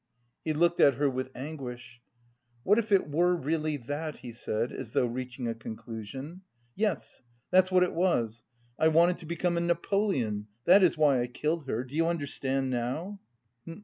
He 0.43 0.53
looked 0.53 0.79
at 0.79 0.95
her 0.95 1.07
with 1.07 1.29
anguish. 1.35 2.01
"What 2.63 2.79
if 2.79 2.91
it 2.91 3.07
were 3.07 3.35
really 3.35 3.77
that?" 3.77 4.17
he 4.17 4.31
said, 4.31 4.71
as 4.73 4.93
though 4.93 5.05
reaching 5.05 5.47
a 5.47 5.53
conclusion. 5.53 6.41
"Yes, 6.75 7.21
that's 7.51 7.69
what 7.69 7.83
it 7.83 7.93
was! 7.93 8.41
I 8.79 8.87
wanted 8.87 9.17
to 9.17 9.27
become 9.27 9.57
a 9.57 9.61
Napoleon, 9.61 10.47
that 10.65 10.81
is 10.81 10.97
why 10.97 11.21
I 11.21 11.27
killed 11.27 11.67
her.... 11.67 11.83
Do 11.83 11.93
you 11.95 12.07
understand 12.07 12.71
now?" 12.71 13.19